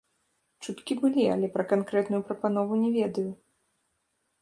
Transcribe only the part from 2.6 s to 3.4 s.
не ведаю.